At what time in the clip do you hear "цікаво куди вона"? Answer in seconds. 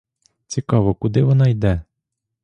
0.47-1.47